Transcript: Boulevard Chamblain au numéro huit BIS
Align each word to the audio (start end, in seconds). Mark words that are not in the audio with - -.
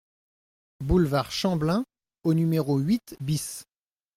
Boulevard 0.79 1.31
Chamblain 1.31 1.83
au 2.23 2.33
numéro 2.33 2.79
huit 2.79 3.15
BIS 3.19 3.65